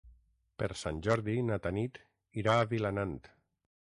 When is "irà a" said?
2.45-2.67